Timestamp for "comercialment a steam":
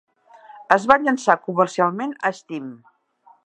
1.49-2.73